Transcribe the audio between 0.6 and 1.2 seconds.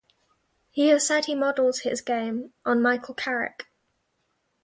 He has